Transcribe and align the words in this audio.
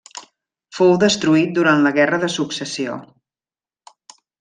Fou 0.77 0.93
destruït 1.03 1.53
durant 1.59 1.85
la 1.89 1.93
Guerra 2.01 2.23
de 2.27 2.33
Successió. 2.41 3.01